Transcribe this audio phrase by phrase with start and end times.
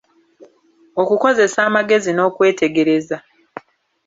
[1.01, 3.17] Okukozesa amagezi n'okwetegereza.